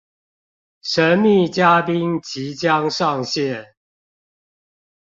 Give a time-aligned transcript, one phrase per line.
[0.81, 3.75] 神秘嘉賓即將上線